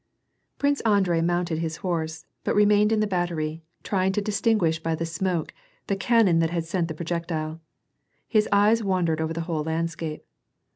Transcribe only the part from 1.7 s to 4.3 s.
horse, but remained in the battery, trying to